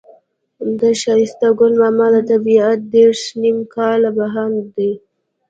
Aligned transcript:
د 0.79 0.81
ښایسته 1.01 1.47
ګل 1.59 1.73
ماما 1.81 2.07
دا 2.13 2.21
طبيعت 2.31 2.79
دېرش 2.95 3.21
نيم 3.41 3.57
کاله 3.73 4.09
بهاند 4.17 4.59
دی. 4.75 4.91